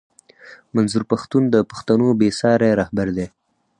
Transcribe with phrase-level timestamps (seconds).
[0.75, 3.27] منظور پښتون د پښتنو بې ساری رهبر دی